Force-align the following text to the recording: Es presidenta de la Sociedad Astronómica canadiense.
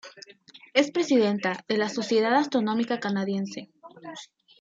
Es 0.73 0.89
presidenta 0.89 1.63
de 1.67 1.77
la 1.77 1.87
Sociedad 1.87 2.33
Astronómica 2.33 2.99
canadiense. 2.99 3.69